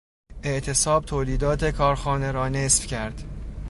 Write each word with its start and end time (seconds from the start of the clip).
اعتصاب 0.43 1.05
تولیدات 1.05 1.65
کارخانه 1.65 2.31
را 2.31 2.49
نصف 2.49 2.85
کرد. 2.87 3.23